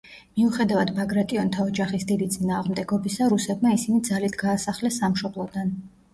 მიუხედავად 0.37 0.91
ბაგრატიონთა 0.95 1.65
ოჯახის 1.71 2.05
დიდი 2.13 2.29
წინააღმდეგობისა, 2.37 3.29
რუსებმა 3.35 3.75
ისინი 3.77 4.03
ძალით 4.11 4.41
გაასახლეს 4.45 5.01
სამშობლოდან. 5.05 5.73